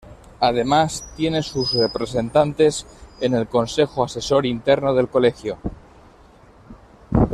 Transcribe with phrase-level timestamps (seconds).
[0.39, 2.87] Además tiene sus representantes
[3.19, 5.59] en el Consejo Asesor Interno del Colegio.